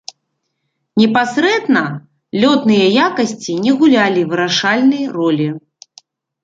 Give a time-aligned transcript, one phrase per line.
[1.01, 1.83] Непасрэдна
[2.45, 5.49] лётныя якасці не гулялі вырашальнай ролі.